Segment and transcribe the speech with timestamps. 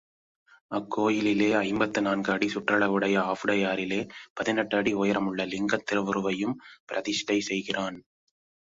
[0.71, 4.01] அக்கோயிலிலே ஐம்பத்து நான்கு அடி சுற்றளவுடைய ஆவுடையாரிலே
[4.33, 6.57] பதினெட்டு அடி உயரமுள்ள லிங்கத் திருவுருவையும்
[6.85, 7.99] பிரதிஷ்டை செய்கிறான்.